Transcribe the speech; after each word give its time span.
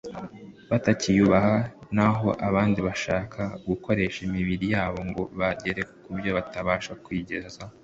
batakiyubaha 0.69 1.55
na 1.95 2.07
ho 2.17 2.27
abandi 2.47 2.79
bagashaka 2.87 3.41
gukoresha 3.67 4.19
imibiri 4.27 4.65
yabo 4.73 4.99
ngo 5.09 5.21
bagere 5.39 5.81
kubyo 6.03 6.29
batabasha 6.37 6.91
kwigezaho 7.03 7.73